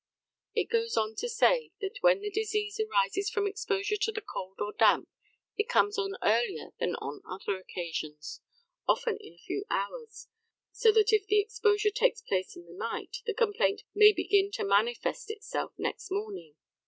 He 0.53 0.65
goes 0.65 0.97
on 0.97 1.13
to 1.17 1.29
say 1.29 1.73
that 1.79 1.99
when 2.01 2.21
the 2.21 2.31
disease 2.31 2.79
arises 2.79 3.29
from 3.29 3.45
exposure 3.45 3.97
to 3.97 4.11
the 4.11 4.19
cold 4.19 4.55
or 4.57 4.73
damp 4.73 5.07
it 5.57 5.69
comes 5.69 5.99
on 5.99 6.15
earlier 6.23 6.71
than 6.79 6.95
on 6.95 7.21
other 7.29 7.55
occasions 7.59 8.41
often 8.87 9.19
in 9.21 9.35
a 9.35 9.45
few 9.45 9.63
hours 9.69 10.27
so 10.71 10.91
that 10.91 11.13
if 11.13 11.27
the 11.27 11.39
exposure 11.39 11.91
takes 11.91 12.23
place 12.23 12.55
in 12.55 12.65
the 12.65 12.73
night, 12.73 13.17
the 13.27 13.35
complaint 13.35 13.83
may 13.93 14.11
begin 14.11 14.49
to 14.53 14.63
manifest 14.65 15.29
itself 15.29 15.71
next 15.77 16.09
morning. 16.09 16.55